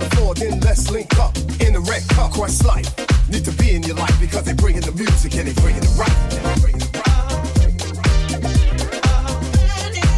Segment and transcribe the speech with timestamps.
[0.00, 2.88] the floor, then let's link up in the red car quest life.
[3.28, 5.94] Need to be in your life because they bringing the music and they bringing the
[6.00, 6.16] right.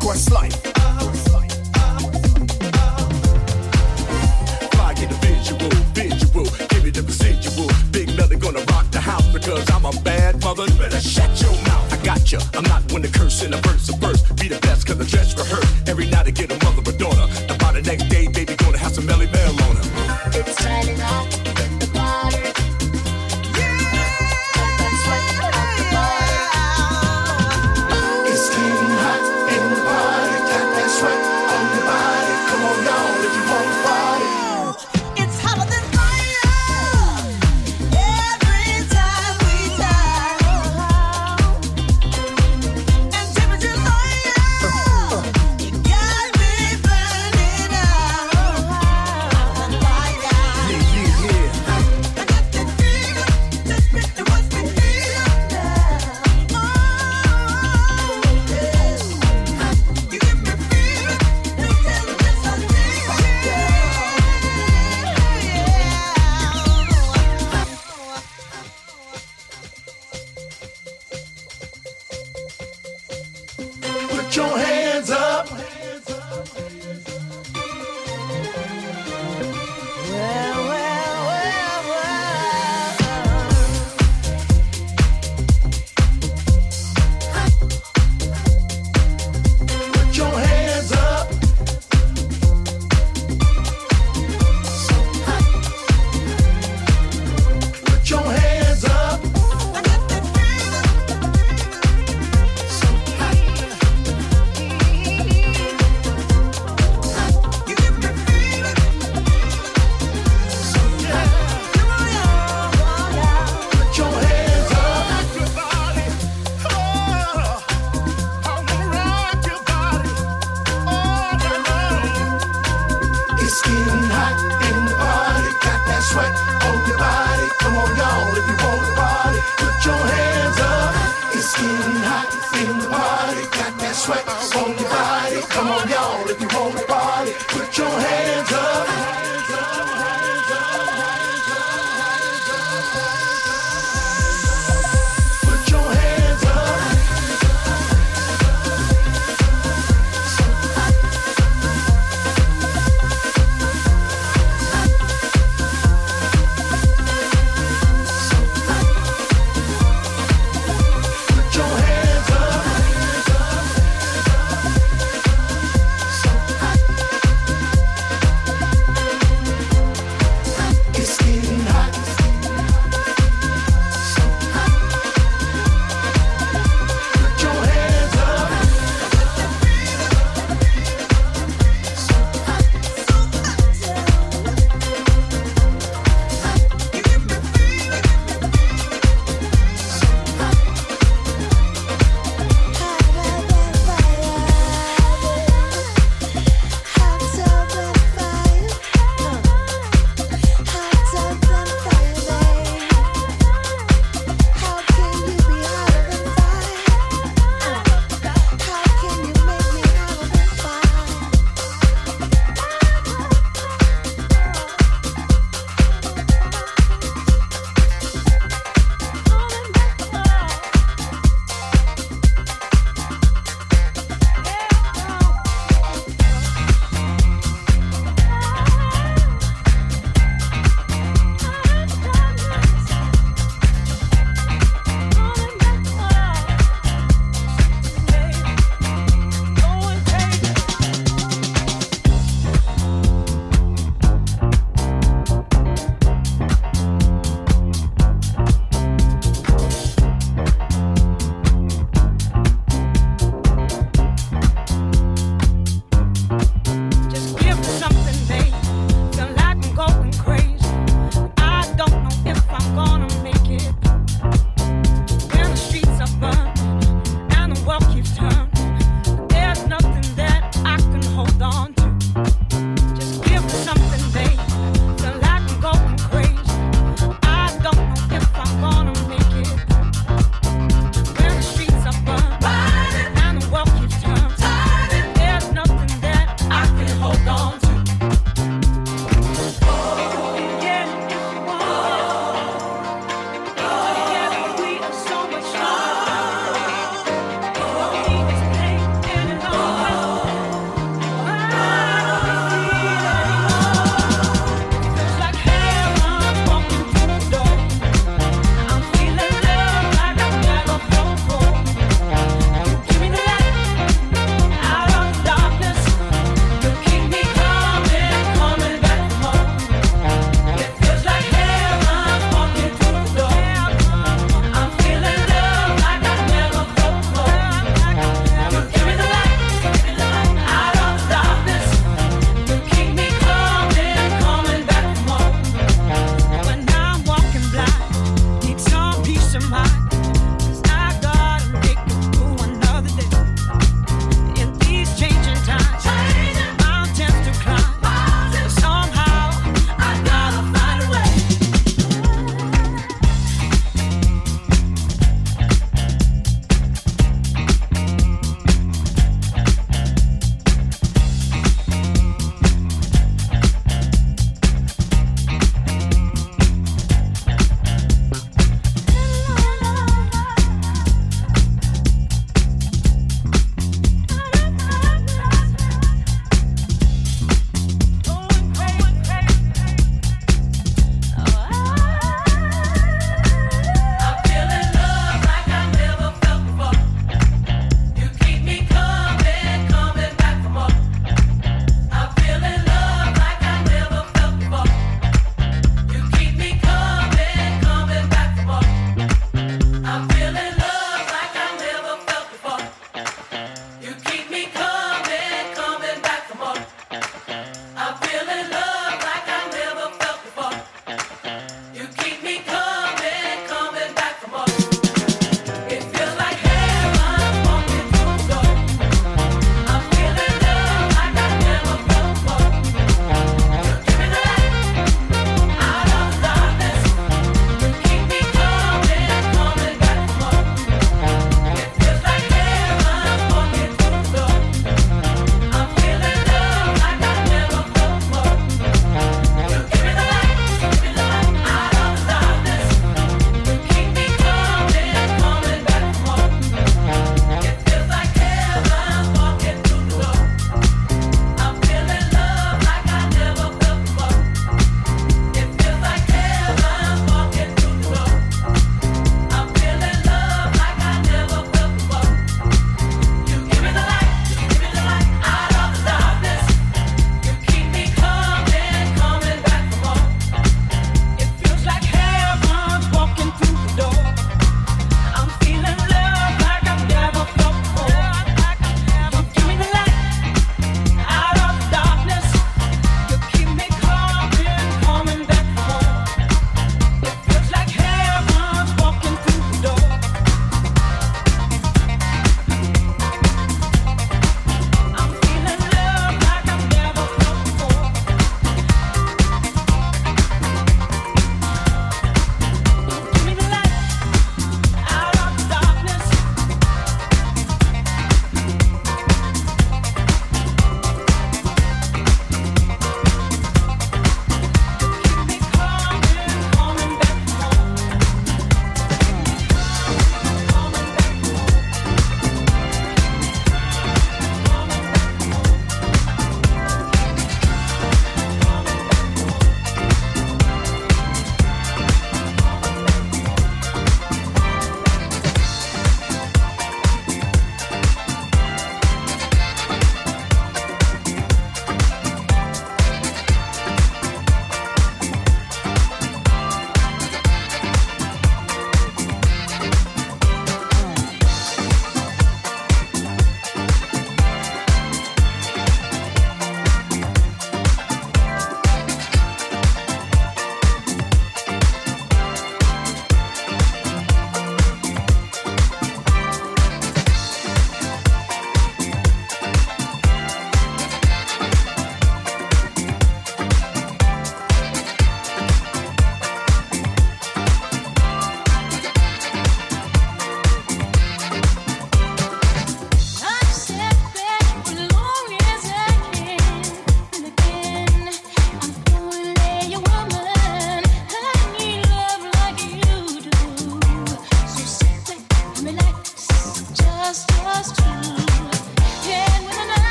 [0.00, 0.54] Quest life.
[4.72, 7.68] Fly get the visual, visual, give me the residual.
[7.90, 10.66] Big nothing gonna rock the house because I'm a bad mother.
[10.78, 11.92] Better shut your mouth.
[11.92, 12.38] I got you.
[12.54, 14.22] I'm not one to curse in a verse of verse.
[14.40, 15.23] Be the best cause the dress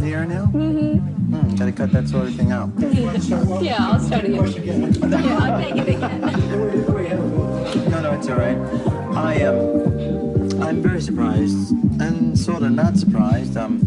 [0.00, 0.46] the air now?
[0.46, 1.34] Mm-hmm.
[1.34, 2.70] Mm, gotta cut that sort of thing out.
[3.62, 4.92] yeah, I'll start again.
[5.12, 6.20] Yeah, I'll take it again.
[7.90, 8.56] No, no, it's all right.
[9.16, 9.58] I am.
[9.58, 13.56] Um, I'm very surprised, and sort of not surprised.
[13.56, 13.80] Um,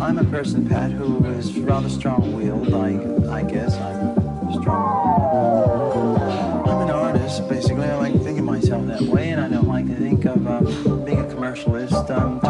[0.00, 2.72] I'm a person, Pat, who is rather strong-willed.
[2.72, 6.20] I, I guess I'm strong.
[6.68, 7.84] I'm an artist, basically.
[7.84, 10.46] I like to think of myself that way, and I don't like to think of
[10.46, 10.60] uh,
[11.04, 12.10] being a commercialist.
[12.10, 12.40] Um,